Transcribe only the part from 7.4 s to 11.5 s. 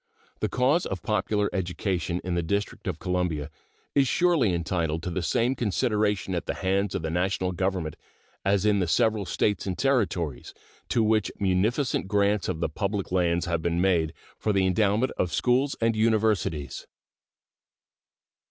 Government as in the several States and Territories, to which